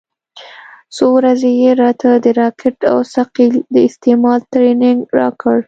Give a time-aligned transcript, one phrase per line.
[0.95, 5.57] څو ورځې يې راته د راکټ او ثقيل د استعمال ټرېننگ راکړ.